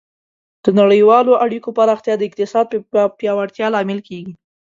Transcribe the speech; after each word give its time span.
د 0.63 0.65
نړیوالو 0.79 1.31
اړیکو 1.45 1.69
پراختیا 1.77 2.13
د 2.17 2.21
اقتصاد 2.29 2.65
پیاوړتیا 3.19 3.67
لامل 3.75 3.99
کیږي. 4.07 4.33